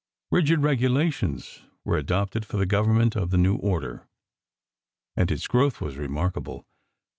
[0.31, 4.07] Rigid regulations were adopted for the government of the new order,
[5.15, 6.65] and its growth was remarkable.